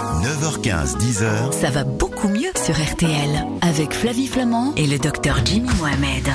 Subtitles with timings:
[0.00, 5.68] 9h15, 10h, Ça va beaucoup mieux sur RTL avec Flavie Flamand et le docteur Jimmy
[5.78, 6.26] Mohamed.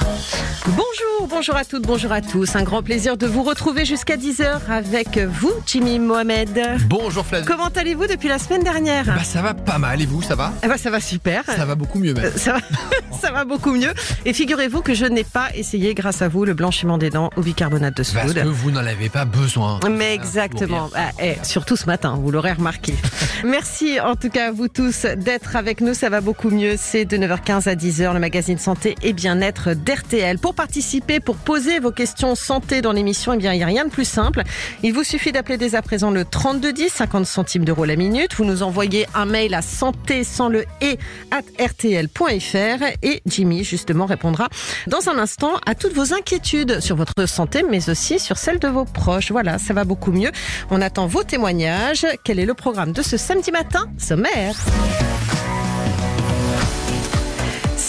[0.68, 2.56] Bonjour, bonjour à toutes, bonjour à tous.
[2.56, 6.60] Un grand plaisir de vous retrouver jusqu'à 10h avec vous, Jimmy Mohamed.
[6.88, 7.46] Bonjour Flavie.
[7.48, 10.54] Comment allez-vous depuis la semaine dernière Bah ça va pas mal et vous ça va
[10.64, 11.44] Eh ben, Ça va super.
[11.46, 12.26] Ça va beaucoup mieux même.
[12.26, 12.60] Euh, Ça va,
[13.20, 13.94] ça va beaucoup mieux.
[14.26, 17.42] Et figurez-vous que je n'ai pas essayé, grâce à vous, le blanchiment des dents au
[17.42, 18.36] bicarbonate de Parce soude.
[18.44, 19.80] que vous n'en avez pas besoin.
[19.90, 20.90] Mais exactement.
[20.96, 22.94] Ah, eh, surtout ce matin, vous l'aurez remarqué.
[23.58, 25.94] Merci en tout cas à vous tous d'être avec nous.
[25.94, 26.74] Ça va beaucoup mieux.
[26.78, 30.40] C'est de 9h15 à 10h, le magazine santé et bien-être d'RTL.
[30.40, 33.86] Pour participer, pour poser vos questions santé dans l'émission, eh bien, il n'y a rien
[33.86, 34.44] de plus simple.
[34.84, 38.36] Il vous suffit d'appeler dès à présent le 3210, 50 centimes d'euros la minute.
[38.36, 41.00] Vous nous envoyez un mail à santé sans le et
[41.32, 44.50] at rtl.fr et Jimmy, justement, répondra
[44.88, 48.68] dans un instant à toutes vos inquiétudes sur votre santé, mais aussi sur celle de
[48.68, 49.32] vos proches.
[49.32, 50.32] Voilà, ça va beaucoup mieux.
[50.72, 52.06] On attend vos témoignages.
[52.26, 54.56] Quel est le programme de ce samedi matin Sommaire.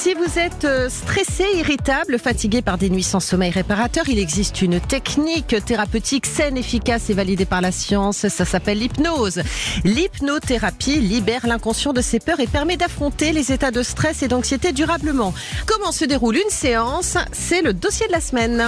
[0.06, 4.62] Si vous êtes euh, stressé, irritable, fatigué par des nuits sans sommeil réparateur, il existe
[4.62, 8.28] une technique thérapeutique saine, efficace et validée par la science.
[8.28, 9.42] Ça s'appelle l'hypnose.
[9.82, 14.70] L'hypnothérapie libère l'inconscient de ses peurs et permet d'affronter les états de stress et d'anxiété
[14.70, 15.34] durablement.
[15.66, 17.16] Comment se déroule une séance?
[17.32, 18.62] C'est le dossier de la semaine.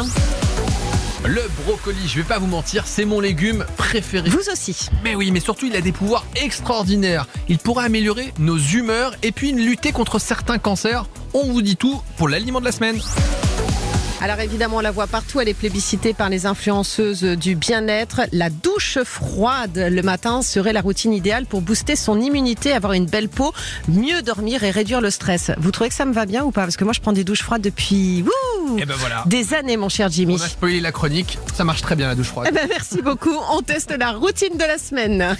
[1.25, 4.31] Le brocoli, je vais pas vous mentir, c'est mon légume préféré.
[4.31, 4.89] Vous aussi.
[5.03, 7.27] Mais oui, mais surtout il a des pouvoirs extraordinaires.
[7.49, 11.07] Il pourra améliorer nos humeurs et puis lutter contre certains cancers.
[11.35, 13.01] On vous dit tout pour l'aliment de la semaine.
[14.21, 18.23] Alors évidemment, on la voit partout, elle est plébiscitée par les influenceuses du bien-être.
[18.33, 23.07] La douche froide le matin serait la routine idéale pour booster son immunité, avoir une
[23.07, 23.53] belle peau,
[23.87, 25.53] mieux dormir et réduire le stress.
[25.59, 26.63] Vous trouvez que ça me va bien ou pas?
[26.63, 28.25] Parce que moi, je prends des douches froides depuis
[28.77, 29.23] Et ben voilà.
[29.27, 30.35] des années, mon cher Jimmy.
[30.35, 32.49] On a spoilé la chronique, ça marche très bien la douche froide.
[32.51, 33.37] Eh ben, merci beaucoup.
[33.53, 35.37] On teste la routine de la semaine.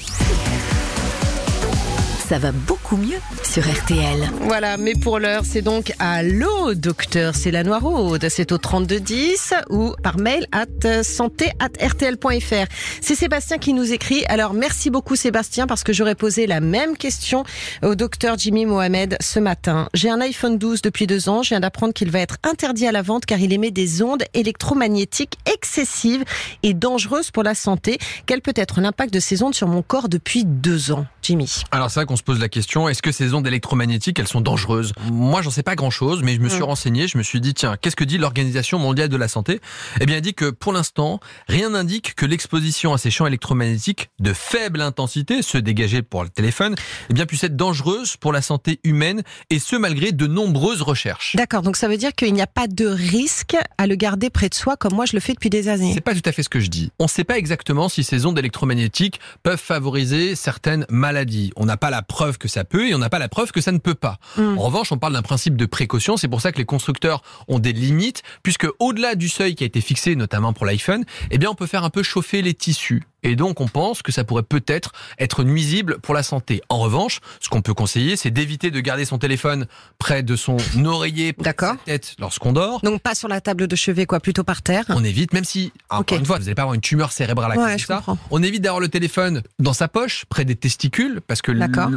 [2.29, 4.29] Ça va beaucoup mieux sur RTL.
[4.43, 7.35] Voilà, mais pour l'heure, c'est donc à l'eau, docteur.
[7.35, 8.27] C'est la Noiraude.
[8.29, 12.67] C'est au 3210 ou par mail at santé at rtl.fr.
[13.01, 14.27] C'est Sébastien qui nous écrit.
[14.27, 17.45] Alors, merci beaucoup, Sébastien, parce que j'aurais posé la même question
[17.83, 19.89] au docteur Jimmy Mohamed ce matin.
[19.95, 21.43] J'ai un iPhone 12 depuis deux ans.
[21.43, 24.25] Je viens d'apprendre qu'il va être interdit à la vente car il émet des ondes
[24.35, 26.25] électromagnétiques excessives
[26.63, 27.97] et dangereuses pour la santé.
[28.27, 31.63] Quel peut être l'impact de ces ondes sur mon corps depuis deux ans, Jimmy?
[31.73, 34.41] Alors c'est vrai qu'on se pose la question, est-ce que ces ondes électromagnétiques, elles sont
[34.41, 34.93] dangereuses?
[35.13, 36.65] Moi, j'en sais pas grand-chose, mais je me suis Mm.
[36.65, 39.61] renseigné, je me suis dit, tiens, qu'est-ce que dit l'Organisation mondiale de la santé?
[40.01, 44.09] Eh bien, elle dit que pour l'instant, rien n'indique que l'exposition à ces champs électromagnétiques
[44.21, 46.77] de faible intensité, ceux dégagés pour le téléphone,
[47.11, 51.37] eh bien, puisse être dangereuse pour la santé humaine, et ce, malgré de nombreuses recherches.
[51.37, 54.49] D'accord, donc ça veut dire qu'il n'y a pas de risque à le garder près
[54.49, 55.93] de soi comme moi je le fais depuis des années.
[55.93, 56.91] C'est pas tout à fait ce que je dis.
[56.99, 61.18] On ne sait pas exactement si ces ondes électromagnétiques peuvent favoriser certaines maladies.
[61.57, 63.61] On n'a pas la preuve que ça peut et on n'a pas la preuve que
[63.61, 64.19] ça ne peut pas.
[64.37, 64.59] Mm.
[64.59, 66.17] En revanche, on parle d'un principe de précaution.
[66.17, 69.67] C'est pour ça que les constructeurs ont des limites, puisque au-delà du seuil qui a
[69.67, 73.05] été fixé, notamment pour l'iPhone, eh bien, on peut faire un peu chauffer les tissus.
[73.23, 76.61] Et donc, on pense que ça pourrait peut-être être nuisible pour la santé.
[76.69, 79.67] En revanche, ce qu'on peut conseiller, c'est d'éviter de garder son téléphone
[79.99, 82.81] près de son oreiller, près de sa tête lorsqu'on dort.
[82.83, 84.85] Donc pas sur la table de chevet, quoi, plutôt par terre.
[84.89, 87.55] On évite, même si, encore une fois, vous n'allez pas avoir une tumeur cérébrale à
[87.57, 87.97] cause Ouais, de ça.
[87.97, 88.19] comprends.
[88.31, 91.53] On évite d'avoir le téléphone dans sa poche, près des testicules, parce que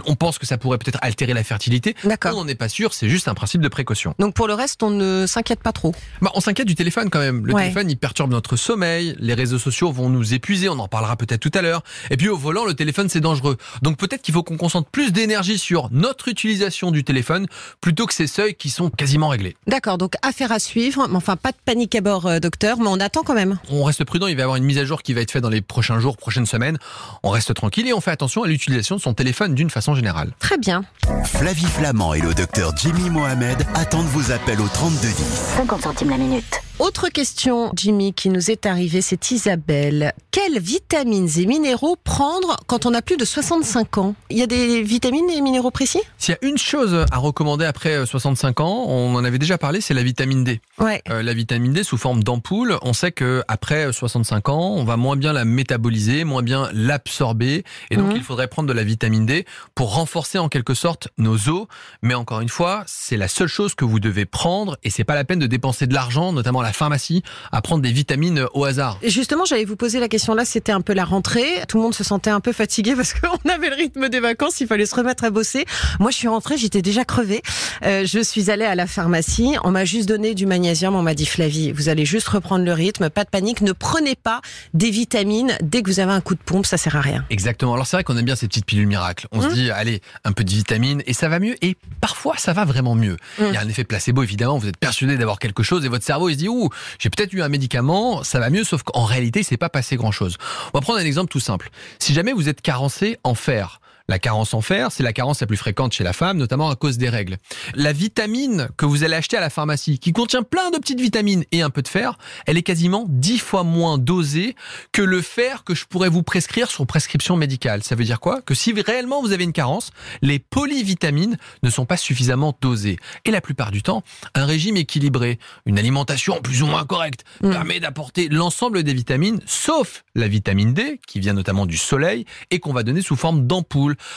[0.08, 1.96] on pense que ça pourrait peut-être altérer la fertilité.
[2.04, 2.36] D'accord.
[2.36, 4.16] On n'en est pas sûr, c'est juste un principe de précaution.
[4.20, 5.94] Donc pour le reste, on ne s'inquiète pas trop.
[6.22, 7.46] Bah, on s'inquiète du téléphone quand même.
[7.46, 7.64] Le Ouais.
[7.64, 9.16] téléphone, il perturbe notre sommeil.
[9.20, 10.70] Les réseaux sociaux vont nous épuiser.
[10.70, 11.84] On en parlera peut-être tout à l'heure.
[12.10, 13.58] Et puis au volant, le téléphone, c'est dangereux.
[13.82, 17.48] Donc peut-être qu'il faut qu'on concentre plus d'énergie sur notre utilisation du téléphone
[17.80, 19.56] plutôt que ces seuils qui sont quasiment réglés.
[19.68, 21.08] D'accord, donc affaire à suivre.
[21.10, 23.60] Mais enfin, pas de panique à bord, euh, docteur, mais on attend quand même.
[23.70, 25.44] On reste prudent, il va y avoir une mise à jour qui va être faite
[25.44, 26.78] dans les prochains jours, prochaines semaines.
[27.24, 30.32] On reste tranquille et on fait attention à l'utilisation de son téléphone d'une façon générale.
[30.40, 30.84] Très bien.
[31.26, 35.16] Flavie Flamand et le docteur Jimmy Mohamed attendent vos appels au 3210.
[35.58, 36.62] 50 centimes la minute.
[36.80, 40.14] Autre question, Jimmy, qui nous est arrivée, c'est Isabelle.
[40.32, 40.58] Quelles
[41.04, 44.84] vitamines et minéraux prendre quand on a plus de 65 ans Il y a des
[44.84, 46.00] vitamines et minéraux précis?
[46.20, 49.58] S'il y a une chose à recommander après euh, 65 ans, on en avait déjà
[49.58, 50.62] parlé, c'est la vitamine D.
[50.80, 51.02] Ouais.
[51.10, 54.96] Euh, la vitamine D sous forme d'ampoule, on sait que après 65 ans, on va
[54.98, 58.18] moins bien la métaboliser, moins bien l'absorber, et donc Mhm.
[58.18, 61.66] il faudrait prendre de la vitamine D pour renforcer en quelque sorte nos os.
[62.04, 65.16] Mais encore une fois, c'est la seule chose que vous devez prendre, et c'est pas
[65.16, 68.66] la peine de dépenser de l'argent, notamment à la pharmacie, à prendre des vitamines au
[68.66, 69.00] hasard.
[69.04, 71.46] Justement, j'allais vous poser la question là, c'était un peu la rentrée.
[71.68, 74.60] Tout le monde se sentait un peu fatigué parce qu'on avait le rythme des vacances.
[74.62, 75.66] Il fallait se remettre à bosser.
[76.00, 77.42] Moi, je suis rentrée, j'étais déjà crevée.
[77.84, 79.56] Euh, je suis allée à la pharmacie.
[79.64, 80.96] On m'a juste donné du magnésium.
[80.96, 83.10] On m'a dit, Flavie, vous allez juste reprendre le rythme.
[83.10, 83.62] Pas de panique.
[83.62, 84.42] Ne prenez pas
[84.74, 86.66] des vitamines dès que vous avez un coup de pompe.
[86.66, 87.26] Ça sert à rien.
[87.30, 87.74] Exactement.
[87.74, 89.28] Alors c'est vrai qu'on aime bien ces petites pilules miracles.
[89.32, 89.54] On se Mmh.
[89.54, 91.56] dit, allez, un peu de vitamine et ça va mieux.
[91.64, 93.18] Et parfois, ça va vraiment mieux.
[93.40, 93.44] Mmh.
[93.48, 94.58] Il y a un effet placebo, évidemment.
[94.58, 97.34] Vous êtes persuadé d'avoir quelque chose et votre cerveau, il se dit, ouh, j'ai peut-être
[97.34, 100.38] eu un médicament, ça va mieux, sauf qu'en réalité, il s'est pas passé grand-chose.
[100.74, 101.70] On prendre un exemple tout simple.
[102.00, 105.48] Si jamais vous êtes carencé en fer, la carence en fer, c'est la carence la
[105.48, 107.38] plus fréquente chez la femme, notamment à cause des règles.
[107.76, 111.44] La vitamine que vous allez acheter à la pharmacie, qui contient plein de petites vitamines
[111.52, 114.56] et un peu de fer, elle est quasiment 10 fois moins dosée
[114.92, 117.84] que le fer que je pourrais vous prescrire sur prescription médicale.
[117.84, 118.42] Ça veut dire quoi?
[118.42, 122.98] Que si réellement vous avez une carence, les polyvitamines ne sont pas suffisamment dosées.
[123.26, 124.04] Et la plupart du temps,
[124.36, 127.52] un régime équilibré, une alimentation plus ou moins correcte, Mm.
[127.52, 132.60] permet d'apporter l'ensemble des vitamines, sauf la vitamine D, qui vient notamment du soleil, et
[132.60, 133.48] qu'on va donner sous forme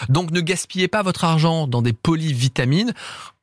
[0.09, 2.93] Donc ne gaspillez pas votre argent dans des polyvitamines.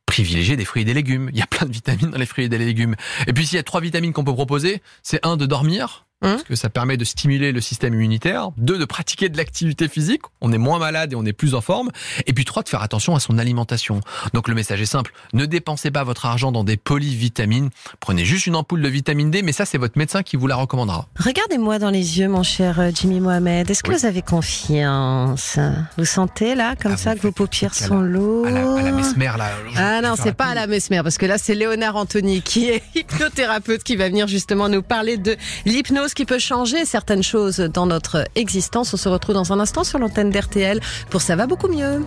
[0.05, 1.29] Privilégiez des fruits et des légumes.
[1.31, 2.95] Il y a plein de vitamines dans les fruits et des légumes.
[3.27, 6.05] Et puis s'il y a trois vitamines qu'on peut proposer, c'est un de dormir.
[6.23, 6.31] Hum.
[6.33, 8.49] Parce que ça permet de stimuler le système immunitaire.
[8.57, 10.21] Deux, de pratiquer de l'activité physique.
[10.41, 11.89] On est moins malade et on est plus en forme.
[12.27, 14.01] Et puis trois, de faire attention à son alimentation.
[14.33, 15.13] Donc le message est simple.
[15.33, 17.69] Ne dépensez pas votre argent dans des polyvitamines.
[17.99, 20.55] Prenez juste une ampoule de vitamine D, mais ça, c'est votre médecin qui vous la
[20.55, 21.07] recommandera.
[21.19, 23.69] Regardez-moi dans les yeux, mon cher euh, Jimmy Mohamed.
[23.69, 23.97] Est-ce que Oui.
[23.99, 25.57] vous avez confiance?
[25.97, 28.91] Vous sentez là, comme Ah, ça, que vos paupières sont lourdes À la, à la
[28.91, 29.49] mesmer, là.
[29.77, 30.67] Ah non, c'est pas à la.
[30.67, 34.81] Mesmer, parce que là, c'est Léonard Anthony qui est hypnothérapeute qui va venir justement nous
[34.83, 35.35] parler de
[35.65, 38.93] l'hypnose qui peut changer certaines choses dans notre existence.
[38.93, 40.79] On se retrouve dans un instant sur l'antenne d'RTL
[41.09, 42.03] pour Ça va beaucoup mieux.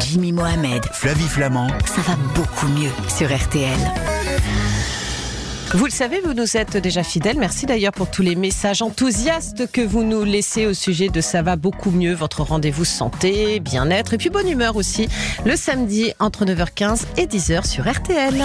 [0.00, 3.78] Jimmy Mohamed, Flavie Flamand, ça va beaucoup mieux sur RTL.
[5.74, 7.36] Vous le savez, vous nous êtes déjà fidèles.
[7.36, 11.42] Merci d'ailleurs pour tous les messages enthousiastes que vous nous laissez au sujet de Ça
[11.42, 15.08] va beaucoup mieux, votre rendez-vous santé, bien-être et puis bonne humeur aussi,
[15.44, 18.40] le samedi entre 9h15 et 10h sur RTL.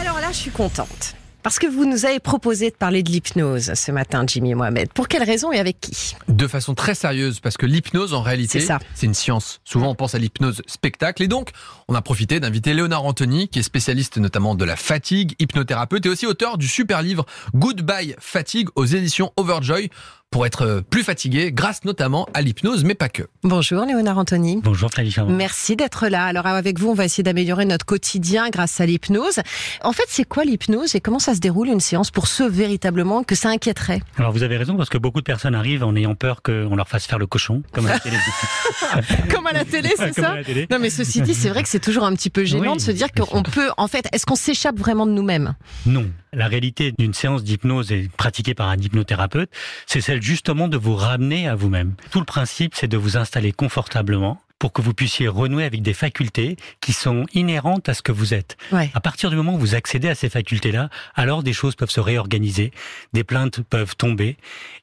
[0.00, 1.16] Alors là, je suis contente.
[1.42, 4.92] Parce que vous nous avez proposé de parler de l'hypnose ce matin, Jimmy Mohamed.
[4.92, 6.14] Pour quelle raison et avec qui?
[6.28, 9.60] De façon très sérieuse, parce que l'hypnose, en réalité, c'est une science.
[9.64, 11.22] Souvent, on pense à l'hypnose spectacle.
[11.22, 11.50] Et donc,
[11.88, 16.10] on a profité d'inviter Léonard Anthony, qui est spécialiste notamment de la fatigue, hypnothérapeute et
[16.10, 19.88] aussi auteur du super livre Goodbye Fatigue aux éditions Overjoy,
[20.30, 23.24] pour être plus fatigué, grâce notamment à l'hypnose, mais pas que.
[23.42, 24.60] Bonjour Léonard Anthony.
[24.62, 25.12] Bonjour Flavie.
[25.26, 26.24] Merci d'être là.
[26.24, 29.40] Alors avec vous, on va essayer d'améliorer notre quotidien grâce à l'hypnose.
[29.82, 33.24] En fait, c'est quoi l'hypnose et comment ça se déroule une séance pour ceux véritablement
[33.24, 34.02] que ça inquiéterait?
[34.18, 36.88] Alors vous avez raison parce que beaucoup de personnes arrivent en ayant peur qu'on leur
[36.88, 38.16] fasse faire le cochon, comme à la télé.
[39.30, 40.68] Comme à la télé, c'est ça télé.
[40.70, 42.82] Non mais ceci dit, c'est vrai que c'est toujours un petit peu gênant Oui, de
[42.82, 45.54] se dire qu'on peut, en fait, est-ce qu'on s'échappe vraiment de nous-mêmes?
[45.86, 46.06] Non.
[46.32, 49.50] La réalité d'une séance d'hypnose et pratiquée par un hypnothérapeute,
[49.86, 51.94] c'est celle justement de vous ramener à vous-même.
[52.10, 55.94] Tout le principe, c'est de vous installer confortablement pour que vous puissiez renouer avec des
[55.94, 58.56] facultés qui sont inhérentes à ce que vous êtes.
[58.70, 58.90] Ouais.
[58.94, 61.98] À partir du moment où vous accédez à ces facultés-là, alors des choses peuvent se
[61.98, 62.70] réorganiser,
[63.14, 64.36] des plaintes peuvent tomber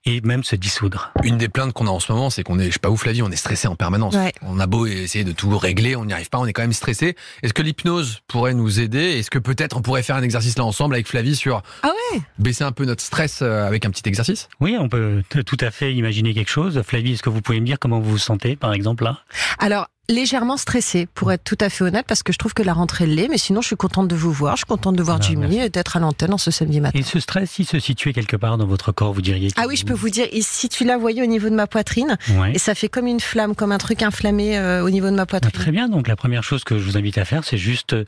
[0.06, 1.14] et même se dissoudre.
[1.24, 3.06] Une des plaintes qu'on a en ce moment, c'est qu'on est, je sais pas ouf
[3.06, 4.16] la vie, on est stressé en permanence.
[4.16, 4.34] Ouais.
[4.42, 6.74] On a beau essayer de tout régler, on n'y arrive pas, on est quand même
[6.74, 7.16] stressé.
[7.44, 9.20] Est-ce que l'hypnose pourrait nous aider?
[9.20, 12.22] Est-ce que peut-être on pourrait faire un exercice là ensemble avec Flavie sur Ah ouais
[12.40, 14.50] baisser un peu notre stress euh, avec un petit exercice?
[14.60, 16.82] Oui, on peut tout à fait imaginer quelque chose.
[16.82, 19.20] Flavie, est-ce que vous pouvez me dire comment vous vous sentez, par exemple, là?
[19.60, 19.67] Alors
[20.10, 23.06] légèrement stressée, pour être tout à fait honnête, parce que je trouve que la rentrée
[23.06, 23.28] l'est.
[23.28, 24.56] Mais sinon, je suis contente de vous voir.
[24.56, 25.60] Je suis contente de voir Ah, Jimmy merci.
[25.60, 26.98] et d'être à l'antenne en ce samedi matin.
[26.98, 29.76] Et ce stress, il se situait quelque part dans votre corps, vous diriez Ah oui,
[29.76, 32.54] je peux vous dire, ici tu la voyez au niveau de ma poitrine, Ouais.
[32.54, 35.24] et ça fait comme une flamme, comme un truc inflammé euh, au niveau de ma
[35.24, 35.52] Ah, poitrine.
[35.52, 38.06] Très bien, donc la première chose que je vous invite à faire, c'est juste euh,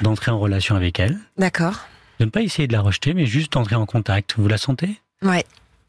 [0.00, 1.80] d'entrer en relation avec elle, D'accord.
[2.18, 4.34] de ne pas essayer de la rejeter, mais juste d'entrer en contact.
[4.38, 5.00] Vous la sentez?
[5.20, 5.44] Ouais.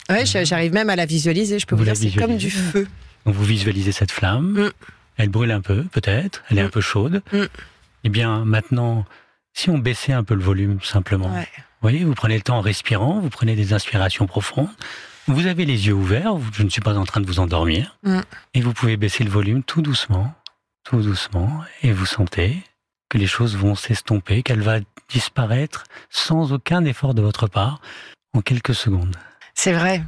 [0.09, 1.57] Ouais, je- j'arrive même à la visualiser.
[1.59, 2.85] Je peux vous, Vous la dire, c'est comme du feu.
[3.25, 4.69] Donc vous visualisez cette flamme, Mm.
[5.17, 6.67] Elle brûle un peu, peut-être, elle est Mm.
[6.67, 7.21] un peu chaude.
[7.31, 7.43] Mm.
[8.05, 9.05] Eh bien, maintenant,
[9.53, 11.47] si on baissait un peu le volume, simplement, Ouais.
[11.55, 14.69] Vous voyez, vous prenez le temps en respirant, vous prenez des inspirations profondes,
[15.27, 18.21] vous avez les yeux ouverts, je ne suis pas en train de vous endormir, Mm.
[18.53, 20.33] et vous pouvez baisser le volume tout doucement,
[20.85, 22.63] tout doucement, et vous sentez
[23.09, 24.79] que les choses vont s'estomper, qu'elle va
[25.09, 27.79] disparaître sans aucun effort de votre part
[28.33, 29.15] en quelques secondes.
[29.55, 30.03] C'est vrai.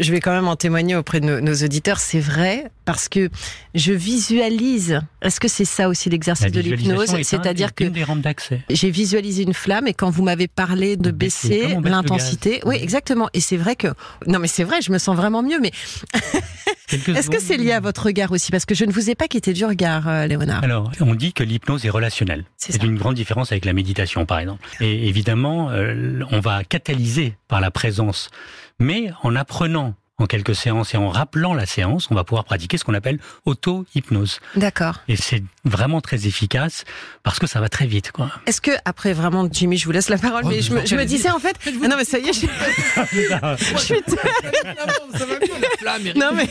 [0.00, 1.98] Je vais quand même en témoigner auprès de nos, nos auditeurs.
[1.98, 3.28] C'est vrai parce que
[3.74, 5.00] je visualise.
[5.20, 7.14] Est-ce que c'est ça aussi l'exercice de l'hypnose?
[7.22, 12.60] C'est-à-dire est que j'ai visualisé une flamme et quand vous m'avez parlé de baisser, l'intensité,
[12.64, 13.28] oui, exactement.
[13.34, 13.88] Et c'est vrai que
[14.26, 15.60] non, mais c'est vrai, je me sens vraiment mieux.
[15.60, 15.72] Mais
[16.92, 18.50] est-ce que c'est lié à votre regard aussi?
[18.50, 20.64] Parce que je ne vous ai pas quitté du regard, euh, Léonard.
[20.64, 22.44] Alors, on dit que l'hypnose est relationnelle.
[22.56, 24.66] C'est une grande différence avec la méditation, par exemple.
[24.80, 28.30] Et évidemment, euh, on va catalyser par la présence,
[28.78, 32.44] mais en apprenant prenant en quelques séances et en rappelant la séance, on va pouvoir
[32.44, 34.40] pratiquer ce qu'on appelle auto-hypnose.
[34.56, 35.00] D'accord.
[35.06, 36.84] Et c'est vraiment très efficace
[37.22, 38.10] parce que ça va très vite.
[38.10, 38.30] Quoi.
[38.46, 40.96] Est-ce que, après vraiment, Jimmy, je vous laisse la parole, Oh, mais je me, je
[40.96, 41.56] me disais en fait.
[41.66, 42.40] Ah non, mais ça y est, je,
[43.76, 43.94] je suis.
[46.16, 46.48] Non, mais.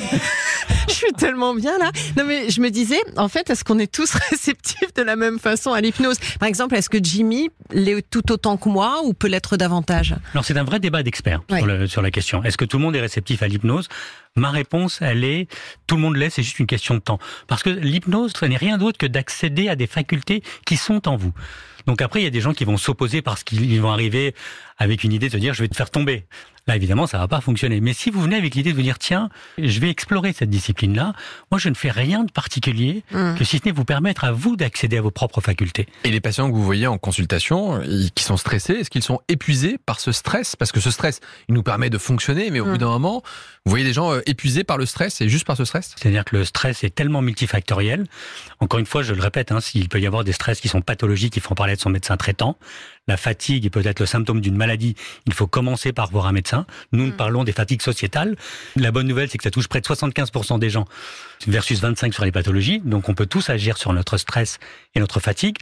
[1.01, 1.91] Je suis tellement bien là.
[2.17, 5.37] Non mais je me disais, en fait, est-ce qu'on est tous réceptifs de la même
[5.39, 6.17] façon à l'hypnose?
[6.39, 10.15] Par exemple, est-ce que Jimmy l'est tout autant que moi ou peut l'être davantage?
[10.33, 11.59] Alors c'est un vrai débat d'experts Ouais.
[11.59, 12.43] sur, sur la question.
[12.43, 13.87] Est-ce que tout le monde est réceptif à l'hypnose?
[14.35, 15.47] Ma réponse, elle est
[15.87, 17.19] tout le monde l'est, c'est juste une question de temps.
[17.47, 21.15] Parce que l'hypnose, ce n'est rien d'autre que d'accéder à des facultés qui sont en
[21.15, 21.33] vous.
[21.85, 24.35] Donc après, il y a des gens qui vont s'opposer parce qu'ils vont arriver
[24.77, 26.25] avec une idée de se dire je vais te faire tomber.
[26.67, 27.79] Là, évidemment, ça va pas fonctionner.
[27.79, 31.13] Mais si vous venez avec l'idée de vous dire tiens, je vais explorer cette discipline-là,
[31.51, 33.35] moi je ne fais rien de particulier Hum.
[33.37, 35.87] que si ce n'est vous permettre à vous d'accéder à vos propres facultés.
[36.03, 37.81] Et les patients que vous voyez en consultation,
[38.15, 40.55] qui sont stressés, est-ce qu'ils sont épuisés par ce stress?
[40.55, 42.71] Parce que ce stress, il nous permet de fonctionner, mais au Mm.
[42.71, 43.21] bout d'un moment,
[43.65, 45.93] vous voyez des gens euh, épuisés par le stress et juste par ce stress?
[45.97, 48.05] C'est-à-dire que le stress est tellement multifactoriel.
[48.59, 50.81] Encore une fois, je le répète, hein, s'il peut y avoir des stress qui sont
[50.81, 52.57] pathologiques, il faut en parler de son médecin traitant.
[53.07, 54.95] La fatigue est peut-être le symptôme d'une maladie.
[55.25, 56.65] Il faut commencer par voir un médecin.
[56.91, 58.35] Nous, nous parlons des fatigues sociétales.
[58.75, 60.85] La bonne nouvelle, c'est que ça touche près de 75% des gens
[61.47, 62.81] versus 25 sur les pathologies.
[62.83, 64.59] Donc, on peut tous agir sur notre stress
[64.95, 65.57] et notre fatigue.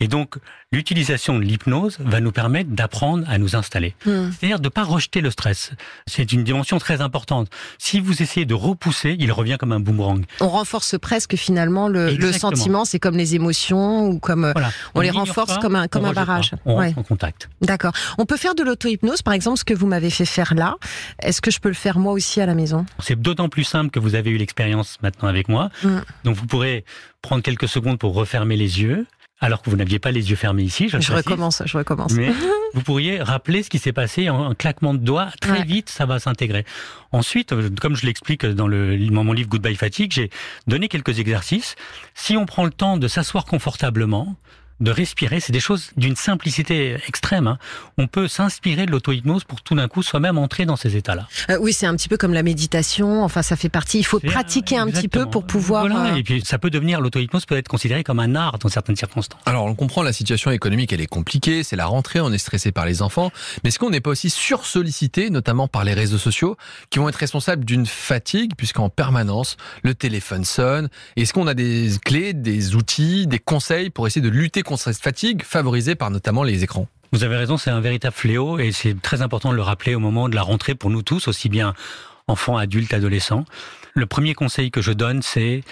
[0.00, 0.36] Et donc,
[0.72, 3.94] l'utilisation de l'hypnose va nous permettre d'apprendre à nous installer.
[4.06, 4.32] Hum.
[4.32, 5.70] C'est-à-dire de pas rejeter le stress.
[6.06, 7.48] C'est une dimension très importante.
[7.78, 10.24] Si vous essayez de repousser, il revient comme un boomerang.
[10.40, 12.84] On renforce presque finalement le, sentiment.
[12.84, 14.44] C'est comme les émotions ou comme.
[14.46, 14.70] euh, Voilà.
[14.94, 16.50] On les renforce pas, comme un- comme un barrage.
[16.50, 16.56] pas.
[16.64, 16.86] On Ouais.
[16.88, 17.48] rentre en contact.
[17.60, 17.92] D'accord.
[18.18, 20.76] On peut faire de l'auto-hypnose, par exemple, ce que vous m'avez fait faire là.
[21.20, 22.84] Est-ce que je peux le faire moi aussi à la maison?
[22.98, 25.70] C'est d'autant plus simple que vous avez eu l'expérience maintenant avec moi.
[25.82, 25.98] Mm.
[26.24, 26.84] Donc vous pourrez
[27.22, 29.06] prendre quelques secondes pour refermer les yeux,
[29.44, 30.88] alors que vous n'aviez pas les yeux fermés ici.
[30.88, 32.12] Je, Je recommence, je recommence.
[32.14, 32.32] Mais
[32.74, 35.28] vous pourriez rappeler ce qui s'est passé en un claquement de doigts.
[35.40, 35.64] Très Ouais.
[35.64, 36.64] vite, ça va s'intégrer.
[37.12, 40.30] Ensuite, euh, comme je l'explique dans, le, dans mon livre Goodbye Fatigue, j'ai
[40.66, 41.76] donné quelques exercices.
[42.14, 44.34] Si on prend le temps de s'asseoir confortablement,
[44.80, 47.46] de respirer, c'est des choses d'une simplicité extrême.
[47.46, 47.58] hein.
[47.98, 51.28] On peut s'inspirer de l'auto-hypnose pour tout d'un coup soi-même entrer dans ces états-là.
[51.50, 53.22] Euh, oui, c'est un petit peu comme la méditation.
[53.22, 53.98] Enfin, ça fait partie.
[53.98, 55.86] Il faut pratiquer un petit peu pour pouvoir.
[55.86, 58.68] Voilà, euh, et puis ça peut devenir, l'auto-hypnose peut être considéré comme un art dans
[58.68, 59.40] certaines circonstances.
[59.46, 62.72] Alors, on comprend la situation économique, elle est compliquée, c'est la rentrée, on est stressé
[62.72, 63.30] par les enfants,
[63.62, 66.56] mais est-ce qu'on n'est pas aussi sursollicité, notamment par les réseaux sociaux,
[66.90, 70.88] qui vont être responsables d'une fatigue, puisqu'en permanence, le téléphone sonne?
[71.16, 75.00] Est-ce qu'on a des clés, des outils, des conseils pour essayer de lutter contre cette
[75.00, 79.00] fatigue, favorisée par notamment les écrans Vous avez raison, c'est un véritable fléau et c'est
[79.00, 81.74] très important de le rappeler au moment de la rentrée pour nous tous, aussi bien
[82.26, 83.44] enfants, adultes, adolescents.
[83.94, 85.62] Le premier conseil que je donne, c'est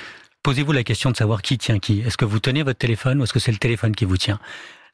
[0.42, 2.00] posez-vous la question de savoir qui tient qui.
[2.00, 4.38] Est-ce que vous tenez votre téléphone ou est-ce que c'est le téléphone qui vous tient?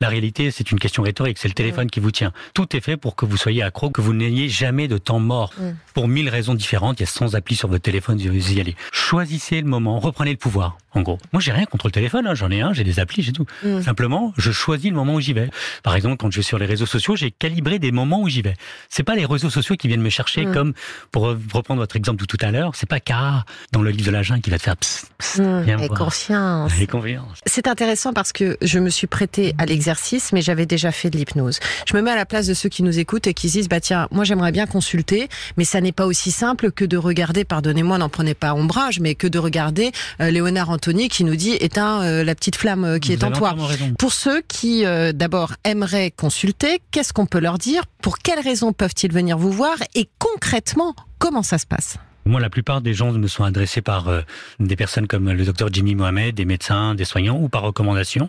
[0.00, 2.32] La réalité, c'est une question rhétorique, c'est le téléphone qui vous tient.
[2.54, 5.52] Tout est fait pour que vous soyez accro, que vous n'ayez jamais de temps mort.
[5.58, 5.70] Mm.
[5.92, 8.76] Pour mille raisons différentes, il y a 100 applis sur votre téléphone, vous y allez.
[8.92, 11.18] Choisissez le moment, reprenez le pouvoir, en gros.
[11.32, 13.46] Moi, j'ai rien contre le téléphone, hein, j'en ai un, j'ai des applis, j'ai tout.
[13.64, 13.82] Mm.
[13.82, 15.50] Simplement, je choisis le moment où j'y vais.
[15.82, 18.42] Par exemple, quand je vais sur les réseaux sociaux, j'ai calibré des moments où j'y
[18.42, 18.54] vais.
[18.88, 20.54] C'est pas les réseaux sociaux qui viennent me chercher Mm.
[20.54, 20.74] comme,
[21.10, 24.12] pour reprendre votre exemple de tout à l'heure, c'est pas Cara dans le livre de
[24.12, 26.72] la jungle qui va te faire psst, psst, viens et confiance.
[26.88, 27.40] Confiance.
[27.46, 29.87] C'est intéressant parce que je me suis prêtée à l'exercice,
[30.32, 31.58] mais j'avais déjà fait de l'hypnose.
[31.86, 33.68] Je me mets à la place de ceux qui nous écoutent et qui se disent,
[33.68, 37.44] bah tiens, moi j'aimerais bien consulter, mais ça n'est pas aussi simple que de regarder,
[37.44, 41.52] pardonnez-moi, n'en prenez pas ombrage, mais que de regarder euh, Léonard Anthony qui nous dit,
[41.52, 43.54] éteins euh, la petite flamme euh, qui Vous est en toi.
[43.98, 47.82] Pour ceux qui, euh, d'abord, aimeraient consulter, qu'est-ce qu'on peut leur dire?
[48.02, 49.76] Pour quelles raisons peuvent-ils venir vous voir?
[49.94, 51.98] Et concrètement, comment ça se passe?
[52.28, 54.20] Moi, la plupart des gens me sont adressés par euh,
[54.60, 58.28] des personnes comme le docteur Jimmy Mohamed, des médecins, des soignants ou par recommandation.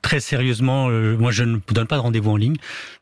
[0.00, 2.54] Très sérieusement, euh, moi, je ne donne pas de rendez-vous en ligne.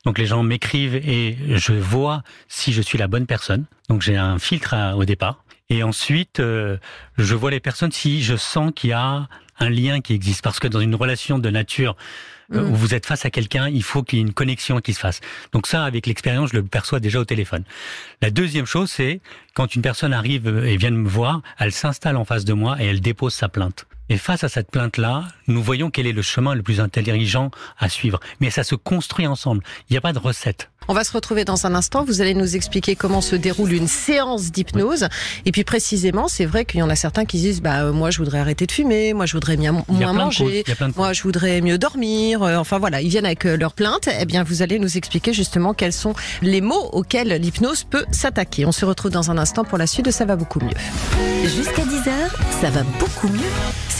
[0.06, 3.66] Donc, les gens m'écrivent et je vois si je suis la bonne personne.
[3.90, 5.44] Donc, j'ai un filtre à- au départ.
[5.68, 6.78] Et ensuite, euh,
[7.18, 9.28] je vois les personnes si je sens qu'il y a
[9.58, 10.40] un lien qui existe.
[10.42, 11.96] Parce que dans une relation de nature
[12.52, 12.72] euh, Mm.
[12.72, 15.00] où vous êtes face à quelqu'un, il faut qu'il y ait une connexion qui se
[15.00, 15.20] fasse.
[15.52, 17.64] Donc ça, avec l'expérience, je le perçois déjà au téléphone.
[18.22, 19.20] La deuxième chose, c'est
[19.54, 22.86] quand une personne arrive et vient me voir, elle s'installe en face de moi et
[22.86, 23.86] elle dépose sa plainte.
[24.10, 27.88] Et face à cette plainte-là, nous voyons quel est le chemin le plus intelligent à
[27.88, 28.18] suivre.
[28.40, 29.62] Mais ça se construit ensemble.
[29.88, 30.68] Il n'y a pas de recette.
[30.88, 32.02] On va se retrouver dans un instant.
[32.02, 35.06] Vous allez nous expliquer comment se déroule une séance d'hypnose.
[35.46, 38.10] Et puis précisément, c'est vrai qu'il y en a certains qui disent, bah euh, moi
[38.10, 40.64] je voudrais arrêter de fumer, moi je voudrais moins manger.
[40.96, 42.42] Moi, je voudrais mieux dormir.
[42.42, 44.08] Euh, Enfin voilà, ils viennent avec euh, leurs plaintes.
[44.20, 48.66] Eh bien, vous allez nous expliquer justement quels sont les mots auxquels l'hypnose peut s'attaquer.
[48.66, 50.74] On se retrouve dans un instant pour la suite de Ça va beaucoup mieux.
[51.44, 52.10] Jusqu'à 10h,
[52.60, 53.40] ça va beaucoup mieux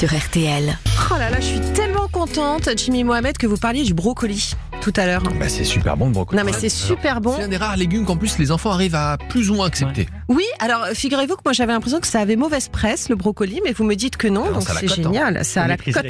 [0.00, 0.78] sur RTL.
[1.10, 4.94] Oh là là, je suis tellement contente, Jimmy Mohamed, que vous parliez du brocoli tout
[4.96, 5.22] à l'heure.
[5.38, 6.38] Bah, c'est super bon le brocoli.
[6.38, 7.34] Non mais c'est super bon.
[7.36, 10.08] C'est un des rares légumes qu'en plus les enfants arrivent à plus ou moins accepter.
[10.28, 13.72] Oui, alors figurez-vous que moi j'avais l'impression que ça avait mauvaise presse le brocoli, mais
[13.72, 14.94] vous me dites que non, Ah non, donc c'est hein.
[14.94, 15.44] génial.
[15.44, 16.06] Ça a la cote.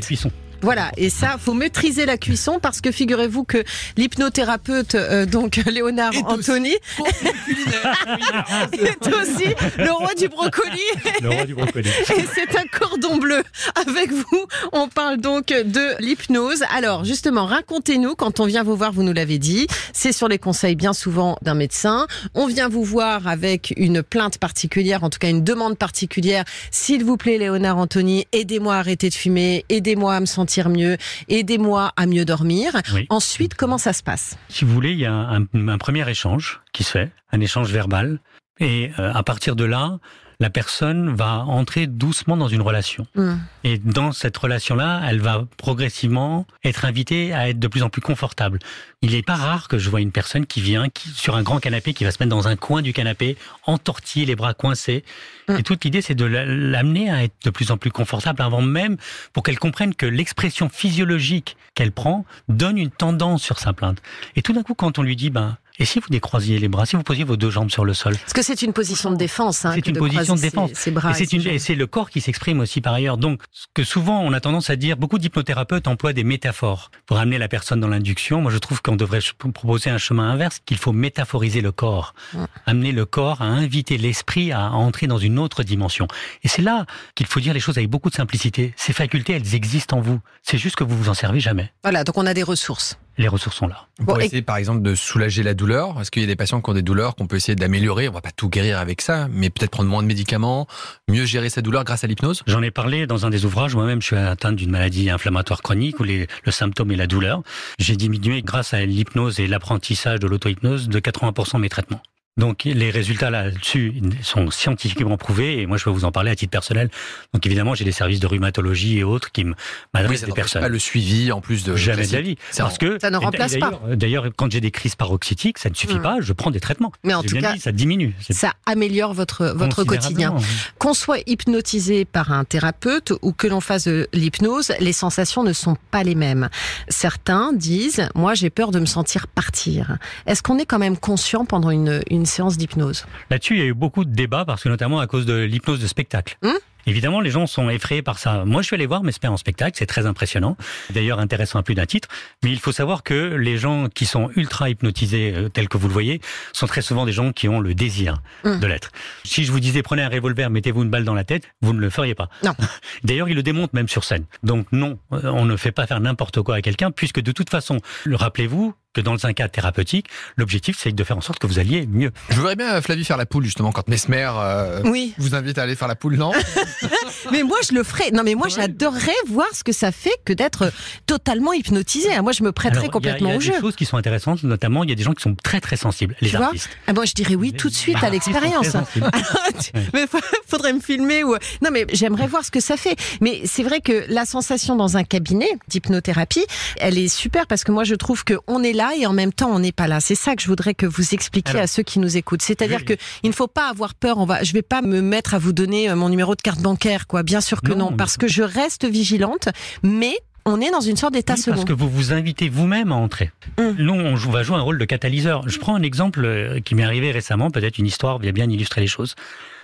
[0.62, 3.64] Voilà, et ça, faut maîtriser la cuisson parce que figurez-vous que
[3.96, 6.74] l'hypnothérapeute, euh, donc Léonard Est aussi- Anthony,
[7.46, 8.68] culinaire.
[8.72, 10.80] est aussi le roi du brocoli.
[11.22, 11.88] Le roi du brocoli.
[11.88, 13.42] Et c'est un cordon bleu.
[13.74, 16.62] Avec vous, on parle donc de l'hypnose.
[16.74, 20.38] Alors, justement, racontez-nous, quand on vient vous voir, vous nous l'avez dit, c'est sur les
[20.38, 22.06] conseils bien souvent d'un médecin.
[22.34, 26.44] On vient vous voir avec une plainte particulière, en tout cas une demande particulière.
[26.70, 30.97] S'il vous plaît, Léonard Anthony, aidez-moi à arrêter de fumer, aidez-moi à me sentir mieux,
[31.28, 32.73] aidez-moi à mieux dormir.
[32.95, 33.07] Oui.
[33.09, 34.37] Ensuite, comment ça se passe?
[34.49, 37.71] Si vous voulez, il y a un, un premier échange qui se fait, un échange
[37.71, 38.21] verbal.
[38.59, 39.99] Et euh, à partir de là,
[40.40, 43.06] la personne va entrer doucement dans une relation.
[43.14, 43.37] Hmm.
[43.62, 48.00] Et dans cette relation-là, elle va progressivement être invitée à être de plus en plus
[48.00, 48.59] confortable.
[49.02, 51.61] Il n'est pas rare que je vois une personne qui vient qui, sur un grand
[51.61, 55.04] canapé, qui va se mettre dans un coin du canapé, entortillé, les bras coincés.
[55.49, 55.56] Mm.
[55.59, 58.62] Et toute l'idée, c'est de la- l'amener à être de plus en plus confortable avant
[58.62, 58.97] même
[59.35, 64.00] pour qu'elle comprenne que l'expression physiologique qu'elle prend donne une tendance sur sa plainte.
[64.37, 66.87] Et tout d'un coup, quand on lui dit, ben, et si vous décroisiez les bras,
[66.87, 69.16] si vous posiez vos deux jambes sur le sol, Parce que c'est une position de
[69.16, 69.64] défense.
[69.64, 70.68] Hein, c'est une de position de défense.
[70.70, 73.16] Ses, ses bras et c'est le corps qui s'exprime aussi par ailleurs.
[73.16, 77.18] Donc, ce que souvent on a tendance à dire, beaucoup d'hypnothérapeutes emploient des métaphores pour
[77.18, 78.42] amener la personne dans l'induction.
[78.42, 82.44] Moi, je trouve qu'on devrait proposer un chemin inverse, qu'il faut métaphoriser le corps, Ouais.
[82.66, 86.06] amener le corps à inviter l'esprit à entrer dans une autre dimension.
[86.44, 86.84] Et c'est là
[87.14, 88.75] qu'il faut dire les choses avec beaucoup de simplicité.
[88.76, 90.20] Ces facultés, elles existent en vous.
[90.42, 91.72] C'est juste que vous vous en servez jamais.
[91.82, 92.99] Voilà, donc on a des ressources.
[93.20, 93.86] Les ressources sont là.
[93.98, 96.62] Bon, et- essayer par exemple de soulager la douleur, parce qu'il y a des patients
[96.62, 98.08] qui ont des douleurs qu'on peut essayer d'améliorer?
[98.08, 100.66] On va pas tout guérir avec ça, mais peut-être prendre moins de médicaments,
[101.06, 102.42] mieux gérer sa douleur grâce à l'hypnose?
[102.46, 103.74] J'en ai parlé dans un des ouvrages.
[103.74, 107.42] Moi-même, je suis atteint d'une maladie inflammatoire chronique où les- le symptôme est la douleur.
[107.78, 112.00] J'ai diminué grâce à l'hypnose et l'apprentissage de l'auto-hypnose de 80% mes traitements.
[112.40, 113.92] Donc les résultats là-dessus
[114.23, 116.88] sont scientifiquement prouvés et moi je peux vous en parler à titre personnel.
[117.35, 119.52] Donc évidemment j'ai des services de rhumatologie et autres qui Oui,
[119.94, 120.62] m'adressent ça des personnes.
[120.62, 122.37] pas le suivi en plus de Jamais de la vie.
[122.56, 125.99] Parce que Ça ne remplace d'ailleurs- D'ailleurs, quand j'ai des crises paroxytiques, ça ne suffit
[125.99, 126.02] Mm.
[126.02, 126.16] pas.
[126.20, 126.92] Je prends des traitements.
[127.04, 128.14] Mais en tout cas, dit, ça diminue.
[128.30, 130.35] Ça améliore votre, votre quotidien.
[130.78, 135.52] Qu'on soit hypnotisé par un thérapeute ou que l'on fasse de l'hypnose, les sensations ne
[135.52, 136.49] sont pas les mêmes.
[136.88, 139.99] Certains disent, moi j'ai peur de me sentir partir.
[140.26, 143.66] Est-ce qu'on est quand même conscient pendant une, une séance d'hypnose Là-dessus, il y a
[143.66, 146.36] eu beaucoup de débats parce que notamment à cause de l'hypnose de spectacle.
[146.43, 146.54] Hum
[146.86, 148.47] Évidemment, les gens sont effrayés par ça.
[148.47, 150.56] Moi, je suis allé voir Mesmer en spectacle, c'est très impressionnant.
[150.88, 152.08] D'ailleurs, intéressant à plus d'un titre.
[152.43, 155.88] Mais il faut savoir que les gens qui sont ultra hypnotisés, euh, tels que vous
[155.88, 156.23] le voyez,
[156.54, 158.58] sont très souvent des gens qui ont le désir Hum.
[158.60, 158.90] de l'être.
[159.25, 161.80] Si je vous disais prenez un revolver, mettez-vous une balle dans la tête, vous ne
[161.80, 162.30] le feriez pas.
[162.45, 162.54] Non.
[163.04, 164.25] D'ailleurs, il le démontre même sur scène.
[164.43, 167.50] Donc non, euh, on ne fait pas faire n'importe quoi à quelqu'un, puisque de toute
[167.50, 171.46] façon, le- rappelez-vous que dans un cas thérapeutique, l'objectif c'est de faire en sorte que
[171.46, 172.10] vous alliez mieux.
[172.30, 175.14] Je voudrais bien euh, Flavie faire la poule justement quand Mesmer euh, Oui.
[175.18, 176.32] vous invite à aller faire la poule, non?
[177.32, 178.10] Mais moi je le ferais.
[178.12, 180.73] Non mais moi j'adorerais voir ce que ça fait que d'être
[181.06, 182.08] totalement hypnotisé.
[182.20, 183.52] Moi je me prêterais Alors, il y a- complètement il y a, au jeu.
[183.52, 185.76] des choses qui sont intéressantes, notamment il y a des gens qui sont très très
[185.76, 186.68] sensibles, les Tu vois artistes.
[186.86, 188.68] Ah, moi je dirais oui tout de suite Bah, à l'expérience.
[189.94, 192.96] mais fa- faudrait me filmer ou non mais j'aimerais voir ce que ça fait.
[193.20, 196.44] Mais c'est vrai que la sensation dans un cabinet d'hypnothérapie,
[196.78, 199.32] elle est super parce que moi je trouve que on est là et en même
[199.32, 200.00] temps on n'est pas là.
[200.00, 202.42] C'est ça que je voudrais que vous expliquiez Alors, à ceux qui nous écoutent.
[202.42, 202.84] C'est-à-dire oui.
[202.84, 204.18] que il ne faut pas avoir peur.
[204.18, 206.60] On va, je vais pas me mettre à vous donner euh, mon numéro de carte
[206.60, 207.23] bancaire, quoi.
[207.23, 209.49] Bien sûr que Non, parce que je reste vigilante,
[209.82, 210.13] mais
[210.47, 211.52] on est dans une sorte d'état Oui, second.
[211.56, 213.30] parce que vous vous invitez vous-même à entrer.
[213.58, 213.76] Hum.
[213.78, 215.47] Nous, on joue- va jouer un rôle de catalyseur.
[215.49, 218.80] Je prends un exemple euh, qui m'est arrivé récemment, peut-être une histoire vient bien illustrer
[218.80, 219.15] les choses.